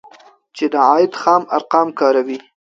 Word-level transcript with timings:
چې 0.55 0.65
د 0.73 0.75
عاید 0.89 1.13
خام 1.21 1.43
ارقام 1.57 1.87
کاروي 1.99 2.37